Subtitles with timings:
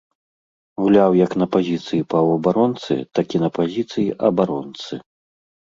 [0.83, 4.91] Гуляў як на пазіцыі паўабаронцы, так і на пазіцыі абаронцы.